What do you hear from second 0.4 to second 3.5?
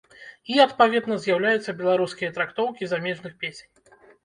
І, адпаведна, з'яўляюцца беларускія трактоўкі замежных